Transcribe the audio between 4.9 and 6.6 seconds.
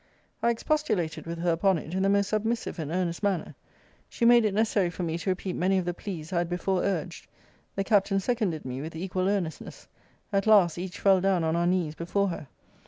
me to repeat many of the pleas I had